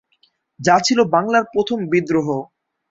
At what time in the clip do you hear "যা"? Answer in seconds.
0.59-0.75